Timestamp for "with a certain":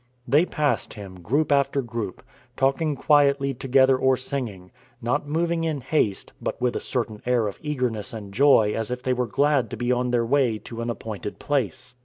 6.59-7.21